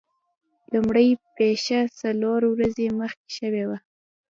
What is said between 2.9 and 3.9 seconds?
مخکې شوې وه.